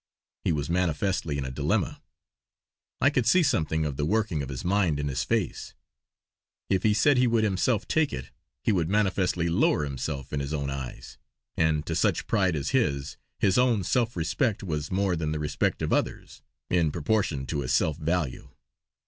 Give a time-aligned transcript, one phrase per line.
[0.43, 2.01] He was manifestly in a dilemma.
[2.99, 5.75] I could see something of the working of his mind in his face.
[6.71, 8.31] If he said he would himself take it,
[8.63, 11.19] he would manifestly lower himself in his own eyes;
[11.55, 15.83] and to such pride as his, his own self respect was more than the respect
[15.83, 16.41] of others,
[16.71, 18.49] in proportion to his self value.